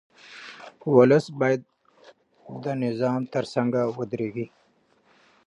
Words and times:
ولس 0.95 1.25
باید 1.39 1.61
د 2.63 2.65
نظام 2.83 3.19
ترڅنګ 3.33 3.69
ودرېږي. 3.99 4.45